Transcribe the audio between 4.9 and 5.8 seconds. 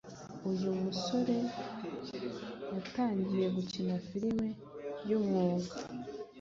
by’umwuga